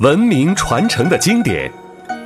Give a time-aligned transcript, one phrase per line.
[0.00, 1.70] 文明传承的经典，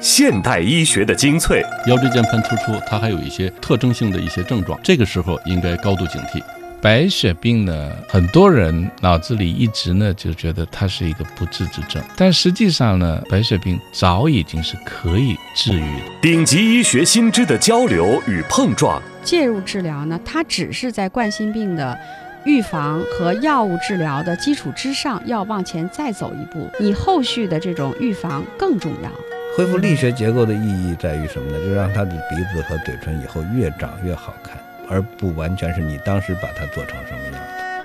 [0.01, 1.63] 现代医学的精粹。
[1.87, 6.43] 腰椎间盘突出，它还有一些特征性的一些症状，这个时候应该高度警惕。
[6.81, 16.03] 白血病呢，很多人脑子里一直呢就觉得它是一个不治之症，但实际上呢，白血病早已经是可以治愈的。
[16.23, 21.99] 顶级医学新知的交流与碰撞，介入治疗呢，它只是在冠心病的
[22.47, 26.71] 预防和药物治疗的基础之上，要往前再走一步。
[26.79, 29.11] 你后续的这种预防更重要。
[29.57, 31.59] 恢复力学结构的意义在于什么呢？
[31.67, 34.57] 就让他的鼻子和嘴唇以后越长越好看。
[34.89, 37.41] 而不完全是你当时把它做成什么样子。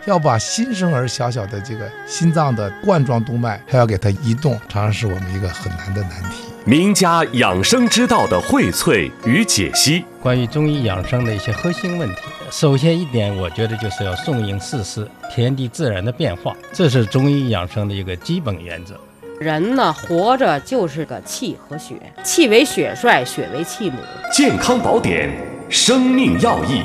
[0.05, 6.44] 要把新生儿小小的这个心脏的冠状动脉还要给它移动，常常是我们一个很难的难题。
[6.64, 12.22] 名家养生之道的荟萃与解析，关于中医养生的一些核心问题。
[12.52, 19.00] 首先一点，我觉得就是要顺应四时，天地自然的变化，这是中医养生的一个基本原则。
[19.40, 23.98] 人呢，活着就是个气和血，气为血帅，血为气母。
[24.34, 25.29] 健康宝典。
[25.70, 26.82] 生命要义，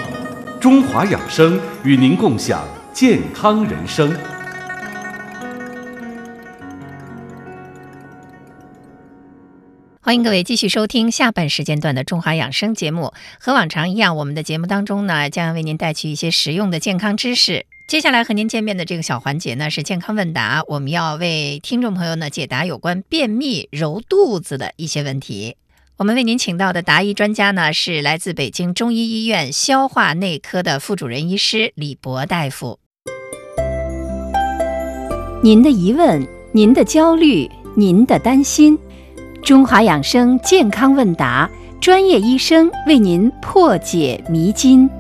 [0.61, 4.17] 中华养生与您共享健康人生。
[10.07, 13.13] 欢迎各位继续收听下半时间段的中华养生节目。
[13.41, 17.67] 和往常一样，我们的节目当中呢，将为您带去一些实用的健康知识。
[17.89, 25.57] 接下来和您见面的这个小环节呢，是健康问答，我们要为听众朋友呢解答有关便秘、揉肚子的一些问题。
[25.97, 32.79] 我们为您请到的答疑专家呢，是来自北京中医医院消化内科的副主任医师李博大夫。
[35.43, 38.79] 您的疑问、您的焦虑、您的担心，
[39.47, 41.49] 中华养生健康问答，
[41.81, 44.91] 专业医生为您破解迷津。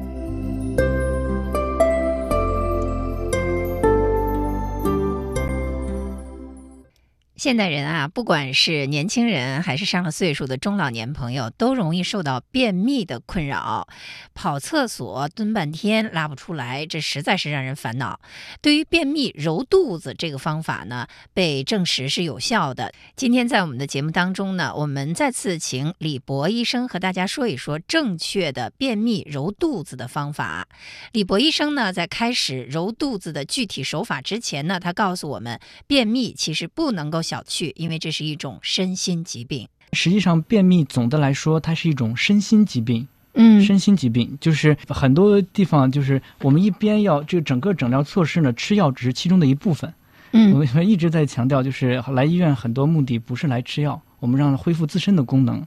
[7.46, 13.86] 现代人啊，不管是年轻人还是上了岁数的中老年朋友，都容易受到便秘的困扰。
[14.34, 18.18] 跑厕所蹲半天拉不出来，这实在是让人烦恼。
[18.60, 22.92] 对于便秘，揉肚子这个方法呢，被证实是有效的。
[23.14, 30.66] 今天在我们的节目当中呢，我们再次请李博医生和大家说一说正确的便秘揉肚子的方法。
[31.12, 37.22] 李博医生呢，在开始揉肚子的具体手法之前呢，他告诉我们，便秘其实不能够。
[37.26, 39.66] 小觑，因为这是一种身心疾病。
[39.92, 43.06] 实际上，便秘总的来说，它是一种身心疾病。
[43.38, 49.92] 嗯，身心疾病就是很多地方，就是我们一边要这个整个诊疗措施呢，吃药只是其中的一部分。
[50.32, 55.64] 嗯，我们一直在强调，就是来医院很多目的不是来吃药，我们让恢复自身的功能。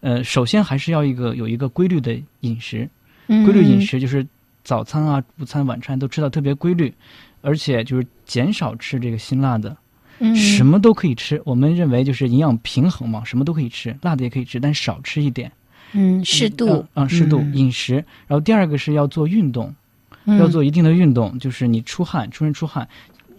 [0.00, 2.88] 呃，首先还是要一个有一个规律的饮食。
[3.26, 4.26] 规律饮食就是
[4.64, 6.92] 早餐啊、午餐、晚餐都吃到特别规律，
[7.42, 9.76] 而且就是减少吃这个辛辣的。
[10.34, 15.50] 什么都可以吃，我们认为就是营养平衡嘛，什么都可以吃，辣的也可以吃，但少吃一点。
[15.92, 17.94] 嗯，适度啊，适度饮食。
[18.26, 19.74] 然后第二个是要做运动，
[20.26, 22.88] 要做一定的运动，就是你出汗，出身出汗。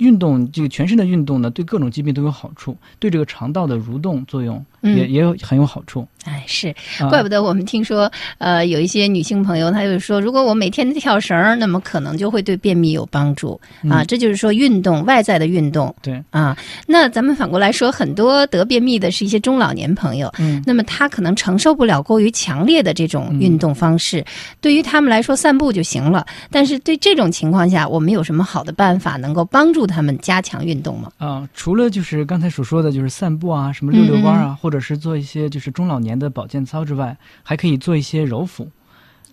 [0.01, 6.07] 运动这个全身的运动呢，对各种疾病都有好处，对这个肠道的蠕动作用也也有很有好处。
[6.25, 6.73] 哎，是，
[7.09, 13.59] 怪不得我们听说，呃，有一些女性朋友，她就说，如果我每天跳绳，那么可能就会对便秘有帮助
[13.89, 14.03] 啊。
[14.03, 16.57] 这就是说，运动外在的运动，对啊。
[16.87, 24.23] 那咱们反过来说，很多得便秘的是一些中老年朋友，嗯，那么他可能承受不了过于强烈的这种运动方式，
[24.59, 26.25] 对于他们来说，散步就行了。
[26.51, 31.11] 但是对这种情况下，我们有什么好的办法能够帮助他们加强运动吗？
[31.17, 36.17] 啊，除了就是刚才所说的就是散步啊，什么溜溜弯啊，或者是做一些就是中老年。
[36.21, 38.69] 的保健操之外，还可以做一些揉腹、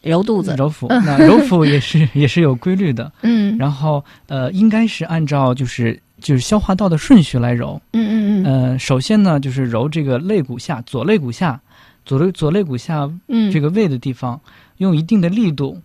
[0.03, 0.87] 揉肚子、揉腹。
[0.89, 3.59] 那揉腹也是 也是有规律的，嗯。
[3.59, 8.45] 然后呃，应该是按照就是就是消化道的顺序来揉，嗯嗯嗯。
[8.47, 11.61] 呃，首先呢，就是揉这个肋骨下左肋骨下
[12.07, 13.07] 左肋左肋骨下
[13.53, 14.41] 这个胃的地方，
[14.79, 15.79] 用一定的力度，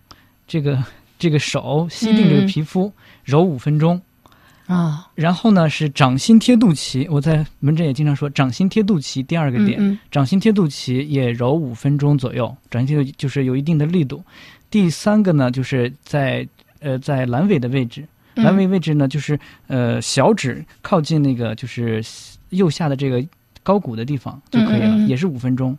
[0.46, 0.82] 这个
[1.18, 2.90] 这个手吸定这个皮肤，
[3.24, 4.00] 揉五分钟。
[4.66, 9.22] 啊，然后呢是掌心贴肚脐，我在门诊也经常说掌心贴肚脐。
[9.22, 14.24] 第二个点，掌心贴肚脐也揉五分钟左右，掌心贴就是有一定的力度。
[14.70, 16.48] 第三个呢，就是在
[16.80, 18.06] 呃在阑尾的位置，
[18.36, 22.02] 阑尾位置呢就是呃小指靠近那个就是
[22.48, 23.22] 右下的这个
[23.62, 25.76] 高骨的地方就可以了，也是五分钟。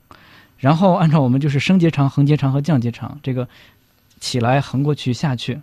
[0.58, 3.48] 然后按照我们就是升结肠、横结肠和降结肠这个
[4.20, 5.60] 起来横过去下去。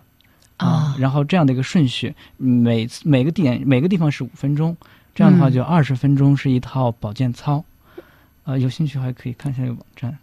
[0.57, 4.75] 啊，然后这样的一个顺序，每次每个点每个地方是五分钟，
[5.13, 7.63] 这样的话就二十分钟是一套保健操。
[8.43, 10.17] 啊，有兴趣还可以看一下这个网站。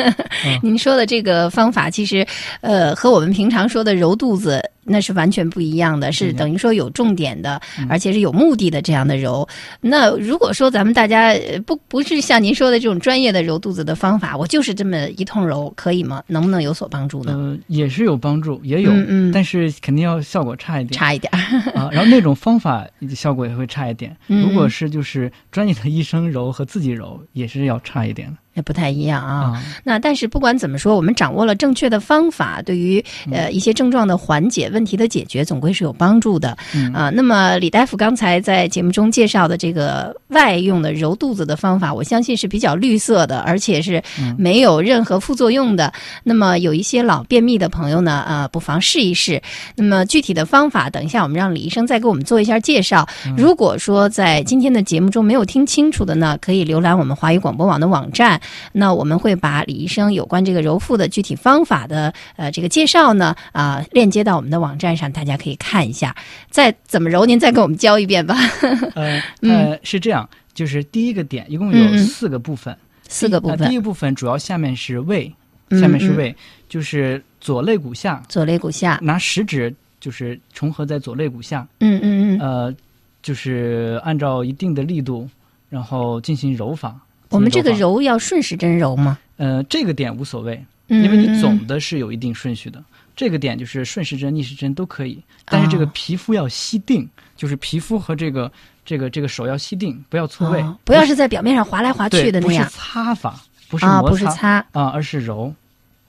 [0.64, 2.26] 您说的这个方法，其实
[2.62, 9.46] 呃和我们平常说的揉肚子那是完全不一样的，是嗯等于说有重点的，嗯而且是有目的的这样的揉。
[9.80, 16.22] 那如果说咱们大家呃不不是像您说的这种专业的揉肚子的方法，我就是这么一通揉，可以吗？
[16.26, 17.32] 能不能有所帮助呢？
[17.36, 18.92] 呃，也是有帮助，也有，
[19.32, 21.30] 但是肯定要效果差一点，差一点
[21.74, 21.88] 啊。
[21.92, 24.16] 然后那种方法效果也会差一点。
[24.28, 29.52] 嗯如果是就是专业的医生揉和自己揉，也是要差一点的也不太一样啊。
[29.54, 29.62] 啊。
[29.84, 33.02] 那但是不管怎么说，我们掌握了正确的方法，对于
[33.32, 37.10] 呃一些症状的缓解、问题的解决，总归是有帮助的嗯啊。
[37.10, 45.92] 那么李大夫刚才在节目中介绍的这个外用的揉肚子的方法，我相信是比较绿色的，而且是嗯没有任何副作用的。
[46.24, 49.40] 那么有一些老便秘的朋友呢，呃，不妨试一试。
[49.76, 53.06] 那么具体的方法，等一下我们让李医生再给我们做一下介绍。
[53.36, 58.40] 如果说在今天的节目中没有听清楚的呢，可以浏览我们华语广播网的网站。
[58.72, 66.14] 那我们会把李医生有关这个揉腹的具体方法的呃这个介绍呢啊、链接到我们的网站上，大家可以看一下。
[66.50, 68.36] 再怎么揉，您再给我们教一遍吧。
[68.94, 72.76] 呃嗯呃，是这样，就是第一个点一共有四个部分，
[73.08, 75.32] 四个部分呃第一个部分主要下面是胃，
[75.70, 76.34] 下面是胃，
[76.68, 82.74] 就是左肋骨下，左肋骨下，拿食指就是重合在左肋骨下，嗯嗯嗯，呃，
[83.22, 85.28] 就是按照一定的力度，
[85.68, 86.96] 然后进行揉法。
[87.30, 89.18] 我们这个揉要顺时针揉吗？
[89.36, 92.82] 呃，这个点无所谓，嗯因为你总的是有一定顺序的。
[93.14, 95.90] 这个点就是顺时针、逆时针都可以，但是这个哦。
[95.92, 98.50] 皮肤要吸定，就是皮肤和这个
[98.84, 100.76] 这个这个手要吸定，不要错位，哦。
[100.84, 102.68] 不要是在表面上划来划去的那样。
[102.70, 105.52] 擦法，不是啊，摩不是擦，啊，而是揉，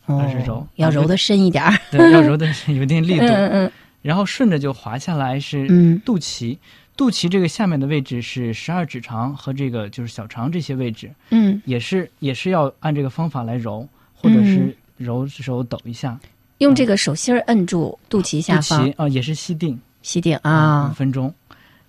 [0.05, 1.75] 哦而是揉，啊要揉的深一点儿。
[1.89, 3.71] 对，要揉的 有一定力度，嗯嗯。
[4.03, 5.99] 然后顺着就滑下来是嗯。
[6.05, 6.57] 肚脐，
[6.99, 14.45] 肚脐这个下面的位置是十二指肠和这个就是小肠这些位置，嗯，也是也是要按这个方法来揉，或者嗯。
[14.45, 16.19] 是揉手抖一下，
[16.57, 19.79] 用这个手心儿摁住肚脐下肚方脐，啊也是吸定。
[20.01, 20.87] 吸定啊。
[20.87, 21.33] 五啊，分钟，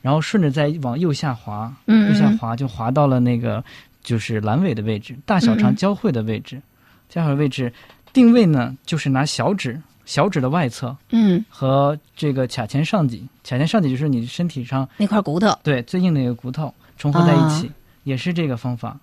[0.01, 2.09] 然后顺着再往右下滑，嗯嗯。
[2.09, 3.65] 右下滑就滑到了那个
[4.05, 6.63] 就是阑尾的位置，大小肠交汇的位置，
[7.09, 7.73] 交汇位置
[8.13, 15.57] 定位呢就是拿小指小指的外侧嗯，和这个髂前上棘，髂前上棘就是你身体上那块骨头。
[15.63, 17.75] 对最硬的一个骨头重合在一起，啊。
[18.03, 18.99] 也是这个方法，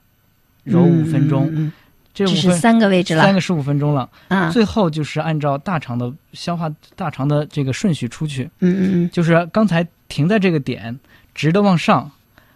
[0.65, 1.71] 揉五分钟，
[2.13, 3.24] 这五分这是三个位置了。
[3.24, 11.00] 三个十五分钟了，啊，最后就是按照大肠的消化大肠的这个顺序出去，嗯嗯嗯，就是刚才停在这个点，
[11.33, 12.12] 直的往上，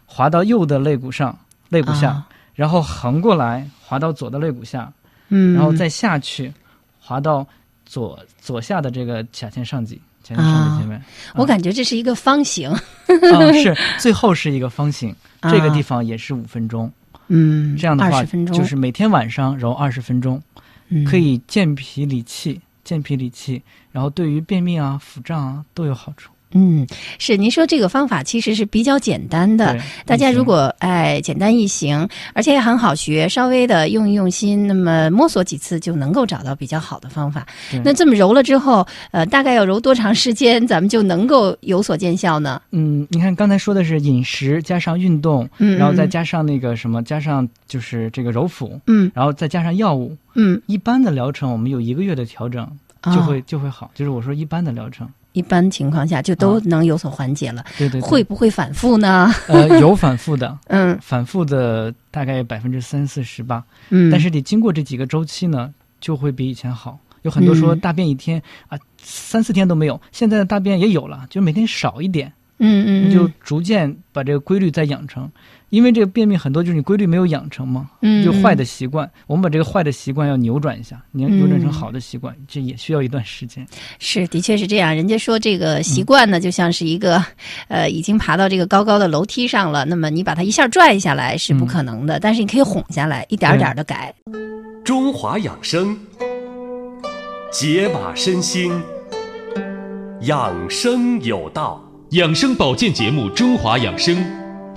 [0.06, 1.39] 滑到右的肋骨上，
[1.69, 2.27] 肋骨下，啊。
[2.54, 4.92] 然后横过来滑到左的肋骨下，
[5.30, 6.51] 嗯，然后再下去，
[7.00, 7.47] 滑到
[7.91, 11.03] 左左下的这个髂前上棘，髂前上棘前面。
[11.35, 12.79] 我感觉这是一个方形，啊、
[13.51, 16.89] 是最后是一个方形，啊这个地方也是五分钟。
[17.27, 20.41] 嗯，这样的话就是每天晚上揉二十分钟，
[20.88, 23.61] 嗯可以健脾理气，健脾理气，
[23.91, 26.31] 然后对于便秘啊、腹胀啊都有好处。
[26.53, 26.86] 嗯，
[27.18, 37.45] 是您说这个方法其实是比较简单的，大家如果哎简单易行，而且也很好学，稍微的用一用心，那么摸索几次就能够找到比较好的方法。
[37.83, 42.62] 那这么揉了之后，呃，大概要揉多长时间，咱们就能够有所见效呢？
[42.71, 45.77] 嗯，你看刚才说的是饮食加上运动，嗯。
[45.77, 49.12] 然后再嗯加上那个什么，加上就是这个揉腹，嗯。
[49.15, 52.68] 然后再加上药物，嗯，一般的疗程我们有一个月的调整
[53.04, 57.63] 哦就会、就会好，就是我说一般的疗程，一般情况下就都能有所缓解了。
[57.78, 58.01] 对对对。
[58.01, 59.31] 会不会反复呢？
[59.48, 60.98] 呃有反复的， 嗯。
[61.01, 64.09] 反复的大概百分之三四十吧，嗯。
[64.11, 67.00] 但是你经过这几个周期呢，就会比以前好。
[67.21, 67.80] 有很多说嗯。
[67.80, 75.28] 大便一天、啊三四天都没有，现在的大便也有了，就每天少一点，嗯嗯，你就嗯逐渐把这个规律再养成。
[75.71, 79.09] 因为这个便秘很多就是你规律没有养成嘛，嗯就坏的习惯。
[79.25, 83.66] 我们把这个坏的习惯要扭转一下，你要扭转成嗯好的习惯，这也需要一段时间。
[83.97, 84.95] 是，的确是这样。
[84.95, 87.23] 人家说这个习惯呢，就像是一个，
[87.69, 94.13] 呃，已经爬到这个高高的楼梯上了，那么你把它一下拽下来是不可能的，但是你可以哄下来，一点儿点的改。
[94.83, 95.97] 中华养生，
[97.51, 98.71] 解码身心，
[100.21, 101.81] 养生有道。
[102.11, 104.13] 养生保健节目《中华养生》，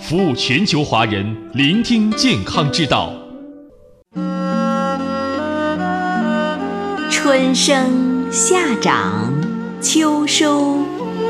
[0.06, 3.10] 服务全球华人，聆听健康之道。
[7.10, 9.32] 春生夏长，
[9.80, 10.76] 秋收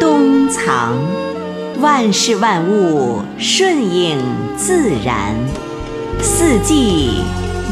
[0.00, 0.92] 冬藏，
[1.80, 4.18] 万事万物顺应
[4.56, 5.36] 自然，
[6.20, 7.22] 四季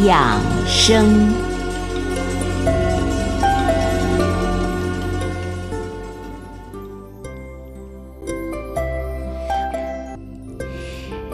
[0.06, 1.51] 养生。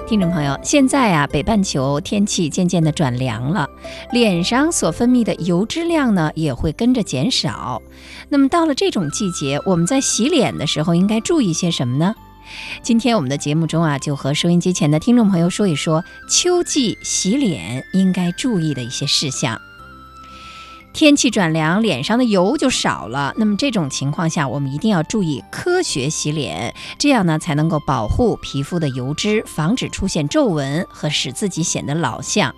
[0.09, 3.69] 听众朋友，现在啊，北半球天气渐渐的转凉了，
[4.11, 7.83] 脸上所分泌的油脂量呢也会跟着减少。
[8.31, 12.15] 那么到了这种季节，我们在洗脸的时候应该注意些什么呢？
[12.81, 19.61] 今天我们的节目中啊，就和收音机前的听众朋友说一说秋季洗脸应该注意的一些事项。
[20.99, 23.33] 天气转凉，脸上的油就少了。
[23.37, 32.53] 那么这种情况下，我们一定要注意科学洗脸，这样呢才能够保护皮肤的油脂，防止出现皱纹和使自己显得老相。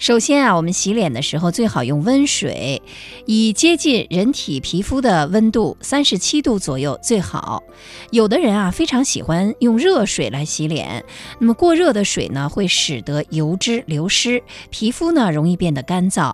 [0.00, 2.80] 首先啊，我们洗脸的时候最好用温水，
[3.26, 7.62] 以接近人体皮肤的温度，三十七度左右最好。
[8.10, 11.04] 有的人啊非常喜欢用热水来洗脸，
[11.38, 16.32] 那么过热的水呢会使得油脂流失，皮肤呢容易变得干燥；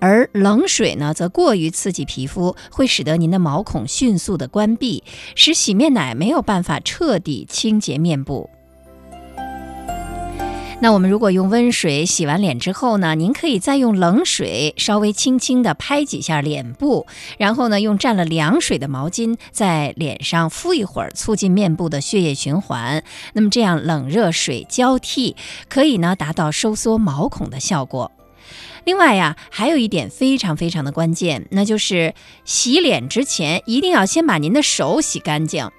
[0.00, 5.04] 而冷水呢则过于刺激皮肤，会使得您的毛孔迅速的关闭，
[5.36, 8.50] 使洗面奶没有办法彻底清洁面部。
[10.84, 17.06] 那我们如果用温水洗完脸之后呢，您可以再用冷水稍微轻轻地拍几下脸部，
[17.38, 23.02] 然后呢，用蘸了凉水的毛巾在脸上敷一会儿，促进面部的血液循环。
[23.32, 25.36] 那么这样冷热水交替，
[25.70, 28.12] 可以呢达到收缩毛孔的效果。
[28.84, 32.12] 另外呀，还有一点非常非常的关键，那就是
[32.44, 35.70] 洗脸之前一定要先把您的手洗干净。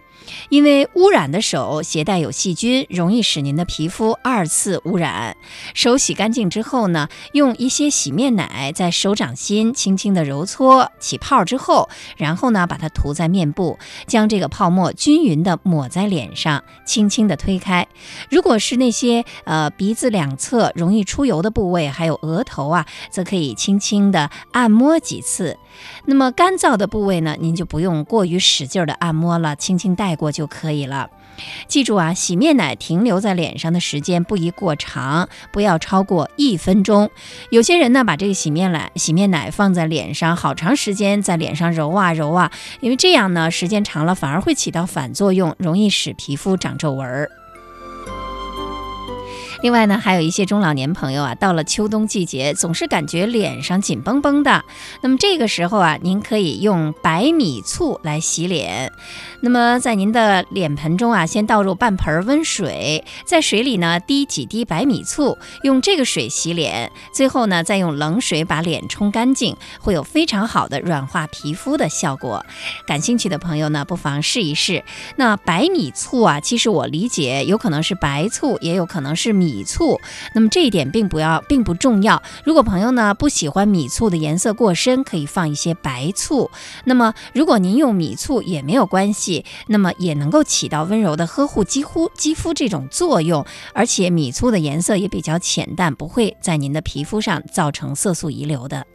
[0.50, 5.38] 因为污染的手携带有细菌，容易使您的皮肤二次污染。
[5.74, 13.78] 手洗干净之后呢，用一些洗面奶在手掌心轻轻的揉搓起泡之后，然后呢把它涂在面部，
[14.08, 17.88] 将这个泡沫均匀的抹在脸上，轻轻的推开。
[18.30, 25.58] 如果是那些呃鼻子两侧容易出油的部位，还有额头啊，则可以轻轻的按摩几次。
[26.06, 31.10] 那么干燥的部位呢，您就不用过于使劲的按摩了，轻轻带过就可以了。
[31.68, 37.10] 记住啊，洗面奶停留在脸上的时间不宜过长，不要超过一分钟。
[37.50, 47.30] 有些人呢，把这个洗面奶洗面奶放在脸上好长时间，在脸上揉啊揉啊，因为这样呢，时间长了反而会起到反作用，容易使皮肤长皱纹儿。
[49.66, 54.64] 另外呢，还有一些中老年朋友啊，到了秋冬季节，总是感觉脸上紧绷绷的。
[55.02, 58.92] 那么这个时候啊，您可以用白米醋来洗脸。
[59.42, 66.92] 那么在您的脸盆中啊，先倒入半盆温水，在水里呢滴几滴白米醋，用这个水洗脸。
[67.12, 72.46] 最后呢，再用冷水把脸冲干净，会有非常好的软化皮肤的效果。
[72.86, 74.84] 感兴趣的朋友呢，不妨试一试。
[75.16, 79.55] 那白米醋啊，其实我理解有可能是白醋，也有可能是米。
[79.56, 80.02] 米醋，
[80.34, 82.22] 那么这一点并不要，并不重要。
[82.44, 86.52] 如果朋友呢不喜欢米醋的颜色过深，可以放一些白醋。
[86.84, 93.46] 那么如果您用米醋也没有关系，那么也能够起到温柔的呵护肌肤肌肤这种作用。
[93.74, 98.86] 而且米醋的颜色也比较浅淡，不会在您的皮肤上造成色素遗留的。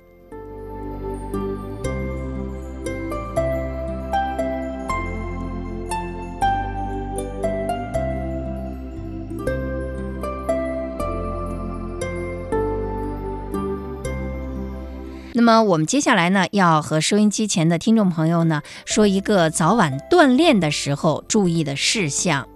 [15.40, 22.46] 那么我们接下来呢，要和收音机前的听众朋友呢说一个早晚锻炼的时候注意的事项。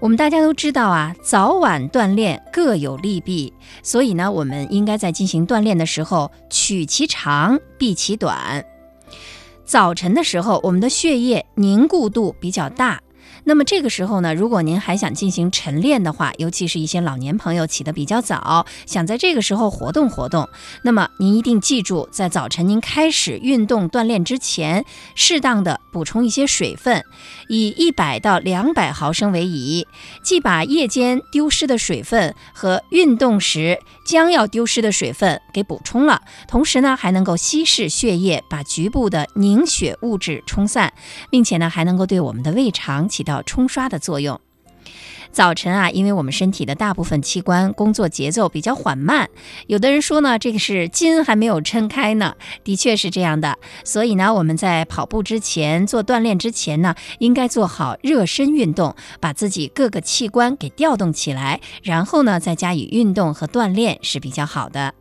[0.00, 8.64] 我们大家都知道啊，早晚锻炼各有利弊，所以呢，我们应该在进行锻炼的时候取其长，避其短。
[9.66, 13.02] 早晨的时候，我们的血液凝固度比较大。
[13.46, 20.48] 那么这个时候呢，如果您还想进行晨练的话，尤其是一些老年朋友起得比较早，想在这个时候活动活动，
[20.82, 24.84] 那么您一定记住，在早晨您开始运动锻炼之前，
[25.14, 27.04] 适当的补充一些水分，
[27.48, 29.86] 以一百到两百毫升为宜，
[30.22, 40.92] 既把夜间丢失的水分和运动时将要丢失的水分给补充了，同时呢，还能够稀释血液，把局部的凝血物质冲散，
[41.30, 43.42] 并且呢，还能够对我们的胃肠起到。
[43.54, 44.40] 冲刷的作用。
[45.32, 49.28] 早晨啊，因为我们身体的大部分器官工作节奏比较缓慢，
[49.66, 53.58] 有的人说呢，这个是筋还没有抻开呢，的确是这样的。
[53.82, 64.94] 所以呢，我们在跑步之前做锻炼之前呢，应该做好热身运动，把自己各个器官给调动起来，然后呢，再加以运动和锻炼是比较好的。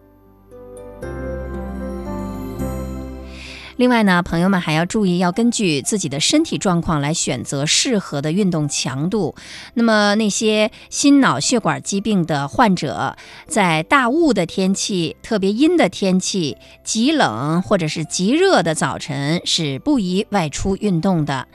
[3.78, 9.36] 另外呢，朋友们还要注意，要根据自己的身体状况来选择适合的运动强度。
[9.74, 21.48] 那么那些心脑血管疾病的患者，在大雾的天气、特别阴的天气、极冷或者是极热的早晨是不宜外出运动的。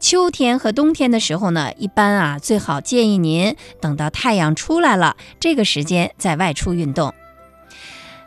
[0.00, 7.12] 秋天和冬天的时候呢，一般啊最好建议您等到太阳出来了这个时间再外出运动。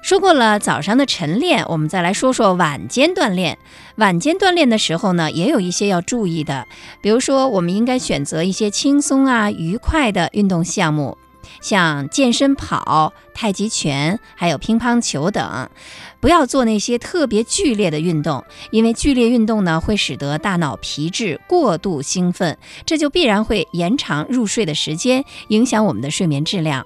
[0.01, 3.57] 说过了早上的晨练，我们再来说说晚间锻炼。
[3.95, 6.67] 晚间锻炼的时候呢，也有一些要注意的，
[7.01, 11.17] 比如说我们应该选择一些轻松啊、愉快的运动项目，
[11.61, 15.69] 像健身跑、太极拳，还有乒乓球等。
[16.19, 26.85] 不要做那些特别剧烈的运动，因为剧烈运动呢会使得大脑皮质过度兴奋，这就必然会延长入睡的时间，影响我们的睡眠质量。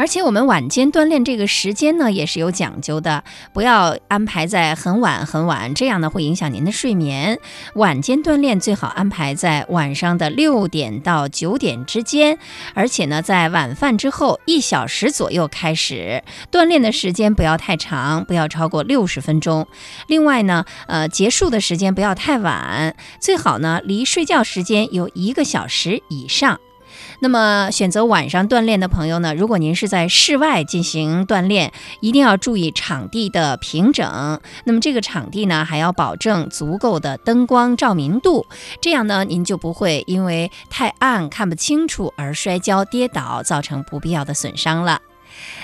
[0.00, 7.38] 而且我们晚间锻炼这个时间呢，也是有讲究的，不要安排在很晚很晚，这样呢会影响您的睡眠。
[7.74, 12.38] 晚间锻炼最好安排在晚上的六点到九点之间，
[12.72, 19.66] 而且呢在晚饭之后一小时左右开始锻炼的时间不要太长，不要超过六十分钟。
[20.06, 26.58] 另外呢，呃，结束的时间不要太晚，最好呢离睡觉时间有一个小时以上。
[27.22, 29.34] 那么，选择晚上锻炼的朋友呢？
[29.34, 34.40] 如果您是在室外进行锻炼，一定要注意场地的平整。
[34.64, 38.46] 那么，这个场地呢，还要保证足够的灯光照明度，
[38.80, 45.00] 这样呢，您就不会因为太暗看不清楚而摔跤跌倒，造成不必要的损伤了。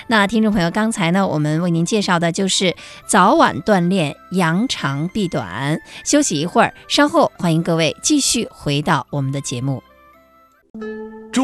[0.07, 2.75] 那听众朋友，刚才呢，我们为您介绍的就是
[3.07, 5.79] 早晚锻炼，扬长避短。
[6.05, 9.83] 休息一会儿，稍后欢迎各位继续回到我们的节目。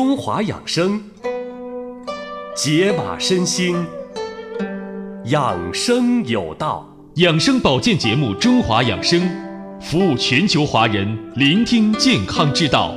[0.05, 1.01] 中华养生，
[2.53, 3.73] 解码身心，
[5.27, 6.85] 养生有道。
[7.15, 9.21] 养生保健节目《中华养生》，
[9.81, 12.93] 服务全球华人，聆听健康之道。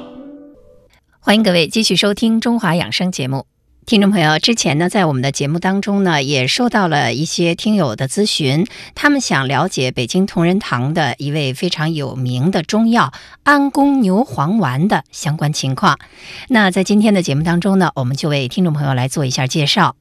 [1.21, 3.47] 欢迎各位继续收听《中华养生》节目。
[3.87, 8.67] 听众朋友，之前呢，在我们的节目当中呢，也收到了一些听友的咨询，
[8.97, 13.13] 他们想了解北京同仁堂的一位非常有名的中药
[13.45, 16.01] 安宫牛黄丸的相关情况。
[16.49, 19.95] 那在今天的节目当中呢，我们就为听众朋友来做一下介绍。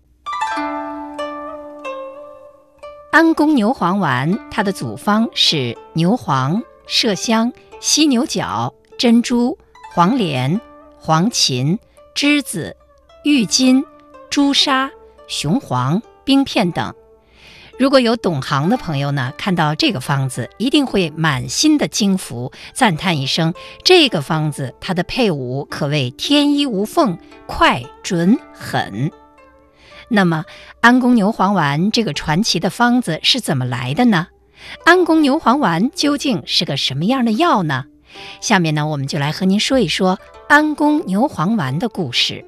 [3.12, 9.56] 安宫牛黄丸，它的组方是牛黄、麝香、犀牛角、珍珠、
[9.94, 10.60] 黄连、
[10.98, 11.78] 黄芩、
[12.16, 12.76] 栀子。
[13.26, 13.84] 郁金、
[14.30, 14.92] 朱砂、
[15.28, 16.94] 雄黄、冰片等。
[17.80, 29.10] 如果有懂行的朋友呢，看到这个方子，一定会满心的惊服，赞叹一声：“这个方子，它的配伍可谓天衣无缝，快、准、狠。”
[30.08, 30.46] 那么，
[30.80, 34.28] 安宫牛黄丸这个传奇的方子是怎么来的呢？
[34.86, 37.86] 安宫牛黄丸究竟是个什么样的药呢？
[38.40, 42.46] 下面呢，我们就来和您说一说安宫牛黄丸的故事。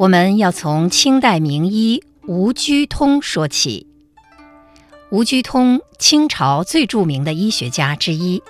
[0.00, 3.86] 我们要从清代名医吴鞠通说起。
[5.10, 8.42] 吴鞠通，清朝最著名的医学家之一，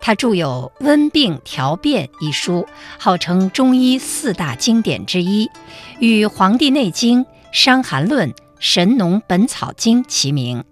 [0.00, 2.66] 他著有《温病调变》一书，
[2.98, 5.50] 号称中医四大经典之一，
[6.00, 10.64] 与《黄帝内经》《伤寒论》《神农本草经》齐名。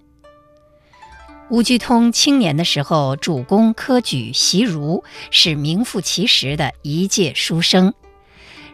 [1.51, 7.93] 吴鞠通青年的时候，主攻科举习儒，是名副其实的一介书生。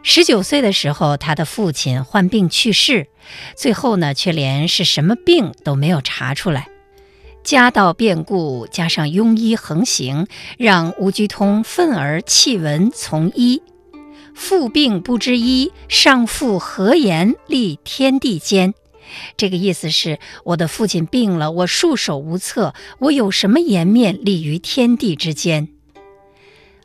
[0.02, 3.08] 十九岁的时候，他的父亲患病去世，
[3.56, 6.68] 最后呢，却连是什么病都没有查出来。
[7.44, 10.26] 家道变故加上庸医横行，
[10.58, 13.62] 让吴居通愤而弃文从医。
[14.34, 18.74] 父病不知医，上父何言立天地间？
[19.36, 25.68] 这个意思是，我的父亲病了，我束手无策，我有什么颜面立于天地之间？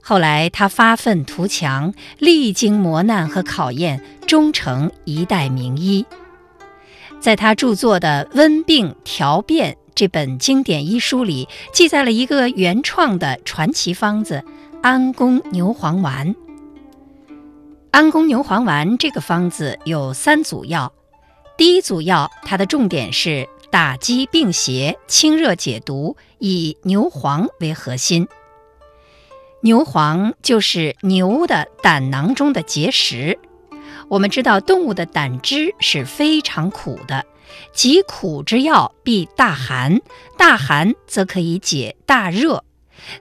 [0.06, 6.06] 后来，他发愤图强，历经磨难和考验，终成一代名医。
[7.22, 14.44] 在他著作的《温病调变》这本经典医书里，记载了一个原创的传奇方子——
[14.84, 16.36] 安宫牛黄丸。
[17.92, 20.92] 安宫牛黄丸这个方子有三组药，
[21.58, 28.28] 第一组药，它的重点是打击病邪、清热解毒，以牛黄为核心。
[29.63, 33.39] 牛黄就是牛的胆囊中的结石。
[34.10, 37.26] 我们知道，动物的胆汁是非常苦的，
[37.71, 40.02] 极苦之药必大寒，
[40.38, 42.65] 大寒则可以解大热。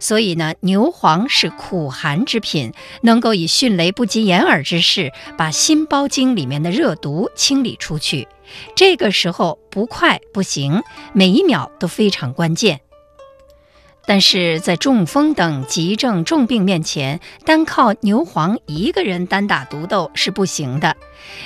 [0.01, 8.27] 所以呢，牛黄是苦寒之品，能够以迅雷不及掩耳之势把心包经里面的热毒清理出去。
[8.75, 12.81] 这个时候不快不行，每一秒都非常关键。
[14.05, 20.97] 但是在中风等急症重病面前，单靠牛黄一个人单打独斗是不行的。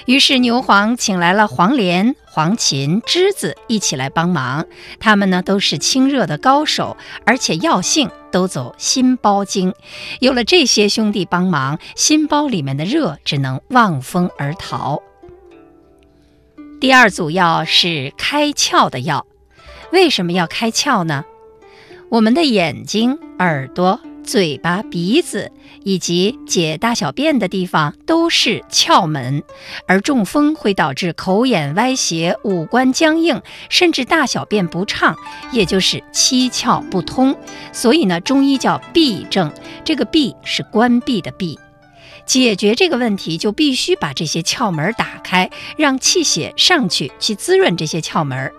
[0.06, 4.64] 于是牛黄请来了黄连、黄芩、栀子一起来帮忙。
[4.98, 9.74] 他们呢都是清热的高手，而且药性都走心包经。
[10.20, 15.02] 有了这些兄弟帮忙，心包里面的热只能望风而逃。
[16.80, 19.26] 第二组药是开窍的药，
[19.92, 21.24] 为什么要开窍呢？
[22.08, 25.50] 我们的眼睛、耳朵、嘴巴、鼻子
[25.82, 29.42] 以及解大小便的地方都是窍门，
[29.88, 35.16] 而中风会导致口眼歪斜、五官僵硬，甚至大小便不畅，
[35.50, 37.36] 也就是七窍不通。
[37.72, 39.52] 所以呢，中医叫闭症，
[39.84, 41.58] 这个闭是关闭的闭。
[42.24, 48.52] 解决这个问题，就必须把这些窍门打开，让气血上去，去滋润这些窍门。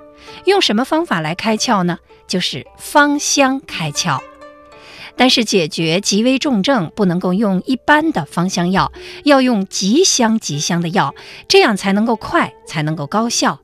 [0.45, 1.99] 用什么方法来开窍呢？
[2.27, 4.19] 就是芳香开窍，
[5.15, 8.91] 但是解决极危重症不能够用一般的芳香药，
[9.23, 11.15] 要用极香极香的药，
[11.47, 13.59] 这样才能够快，才能够高效。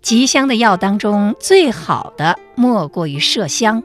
[0.00, 3.80] 极香的药当中最好的莫过于麝香，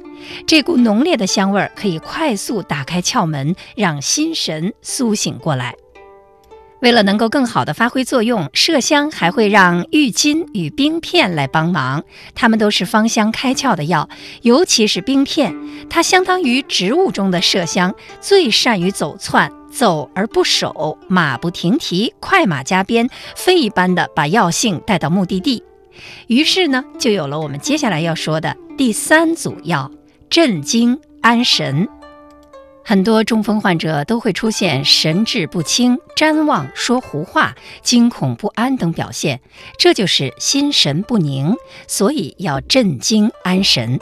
[0.47, 5.75] 这股浓烈的香味儿可以快速打开窍门，让心神苏醒过来。
[6.79, 12.03] 为了能够更好的发挥作用，麝香还会让郁金与冰片来帮忙，
[12.35, 14.07] 它们都是芳香开窍的药。
[14.43, 15.55] 尤其是冰片，
[15.89, 25.63] 它相当于植物中的麝香，最善于走窜，走而不守，马不停蹄，快马加鞭，飞一般的把药性带到目的地。
[26.27, 29.89] 于是呢，就有了我们接下来要说的第三组药——
[30.29, 31.89] 镇惊安神。
[32.89, 39.41] 很多中风患者都会出现神志不清、瞻望、说胡话、惊恐不安等表现，
[39.77, 41.53] 这就是心神不宁，
[41.85, 43.99] 所以要镇惊安神。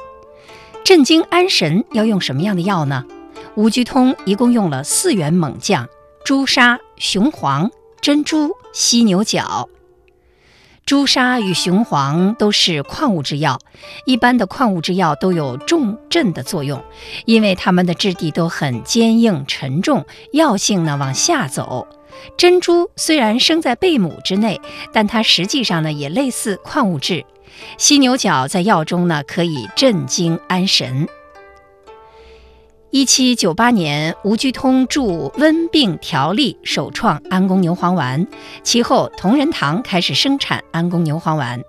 [0.84, 3.04] 镇惊安神要用什么样的药呢？
[3.56, 5.90] 吴鞠通一共用了四员猛将：
[6.24, 7.72] 朱砂、雄黄、
[8.02, 9.68] 珍珠、犀牛角。
[10.86, 13.60] 朱砂与雄黄都是矿物制药，
[14.06, 16.80] 一般的矿物制药都有重镇的作用，
[17.26, 21.88] 因为它们的质地都很坚硬沉重，药性呢往下走。
[22.38, 24.62] 珍珠虽然生在贝母之内，
[24.94, 27.26] 但它实际上呢也类似矿物质。
[27.80, 31.08] 犀牛角在药中呢可以镇惊安神。
[32.96, 35.02] 一七九八年，吴鞠通著
[35.38, 38.26] 《温病条例》，首创安宫牛黄丸。
[38.64, 41.62] 其后，同仁堂开始生产安宫牛黄丸。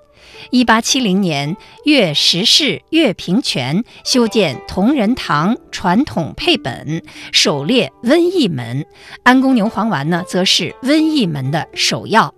[0.51, 8.87] 一八七零年，岳石氏、岳平泉修建同仁堂传统配本，首列瘟疫门。
[9.25, 12.33] 安宫牛黄丸呢，则是瘟疫门的首药。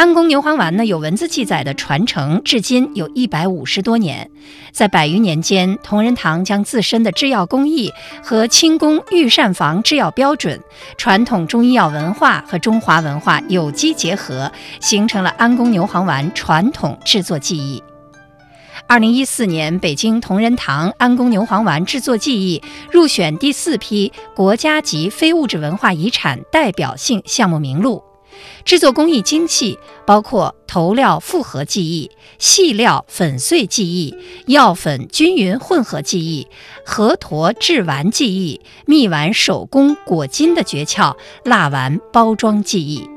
[0.00, 4.30] 安宫牛黄丸呢，有文字记载的传承至今有一百五十多年。
[4.72, 10.58] 在百余年间，同仁堂将自身的制药工艺和清宫御膳房制药标准、
[10.96, 17.82] 传统中医药文化和中华文化有机结合，形成了安宫牛黄丸传统制作技艺。
[18.86, 28.02] 二零一四年，北京同仁堂安宫牛黄丸制作技艺入选第四批国家级非物质文化遗产代表性项目名录。
[28.64, 34.14] 制作工艺精细，包括头料复合技艺、细料粉碎技艺、
[34.46, 36.46] 药粉均匀混合技艺、
[36.84, 43.08] 河坨制丸技艺、蜜丸手工裹金的诀窍、蜡丸包装技艺。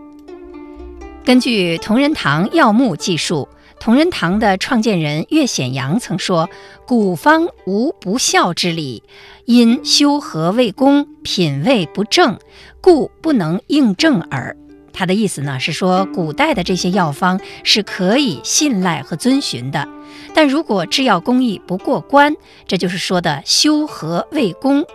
[1.26, 3.48] 根据同仁堂药目记述，
[3.80, 6.50] 同仁堂的创建人岳显阳曾说
[6.86, 9.04] ：“古方无不孝之理，
[9.46, 12.38] 因修和未功，品味不正，
[12.82, 14.58] 故不能应正耳。”
[14.94, 19.88] 他的意思呢是说，古代的这些药方是可以信赖和遵循的，
[20.36, 22.36] 但如果制药工艺不过关，
[22.68, 24.86] 这就是说的修和未功，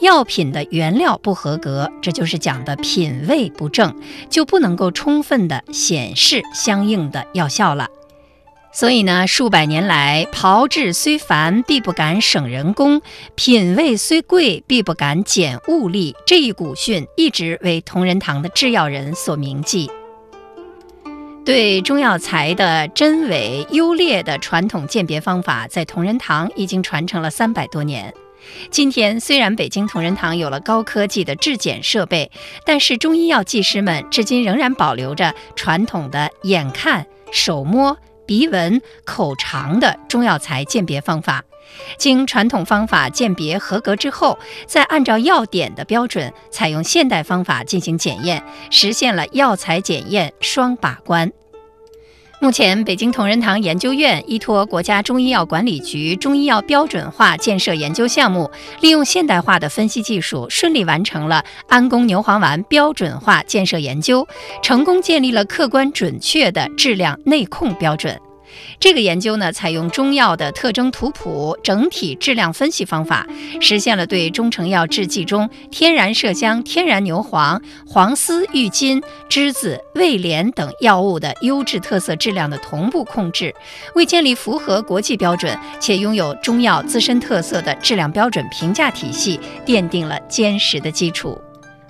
[0.00, 3.94] 药品的原料不合格，这就是讲的品味不正，
[4.28, 7.88] 就不能够充分的显示相应的药效了。
[8.76, 13.00] 所以呢，数百年来，炮制虽繁，必不敢省人工；
[13.34, 16.14] 品味虽贵，必不敢减物力。
[16.26, 19.90] 这一古训一直为同仁堂的制药人所铭记。
[21.42, 28.12] 对中药材的真伪优劣的传统鉴别方法，在同仁堂已经传承了三百多年。
[28.70, 32.30] 今天，虽然北京同仁堂有了高科技的质检设备，
[32.66, 37.96] 但是中医药技师们至今仍然保留着传统的眼看、手摸。
[38.26, 41.44] 鼻闻口尝的中药材鉴别方法，
[41.96, 51.32] 经传统方法鉴别合格之后，再按照药典的标准，采用现代方法进行检验，实现了药材检验双把关。
[52.38, 58.48] 目前，北京同仁堂研究院依托国家中医药管理局中医药标准化建设研究项目，
[58.82, 64.26] 利用现代化的分析技术，顺利完成了安宫牛黄丸标准化建设研究，
[64.62, 68.20] 成功建立了客观准确的质量内控标准。
[68.78, 73.26] 这个研究呢，采用中药的特征图谱整体质量分析方法，
[73.60, 83.54] 实现了对中成药制剂中天然麝香、天然牛黄、黄丝、郁金、栀子、味莲等药物的优质特色质量的同步控制，
[83.94, 91.40] 为建立符合国际标准且拥有中药自身特色的质量标准评价体系奠定了坚实的基础。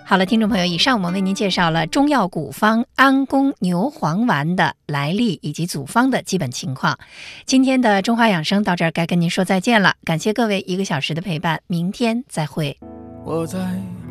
[0.08, 6.96] 好了，听众朋友，以上我们为您介绍了中药古方安宫牛黄丸的来历以及组方的基本情况。
[7.44, 12.78] 今天的中华养生到这儿该跟您说再见了，感谢各位一个小时的陪伴，明天再会。
[13.24, 13.58] 我在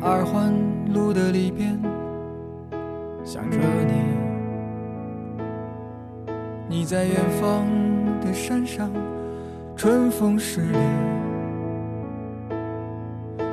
[0.02, 0.52] 二环
[0.92, 1.80] 路的里边
[3.24, 3.56] 想着
[3.86, 3.94] 你，
[6.68, 7.64] 你在远方
[8.20, 8.92] 的山上，
[9.74, 11.15] 春风十里。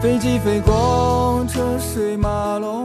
[0.00, 2.79] 飞机飞过车水马龙。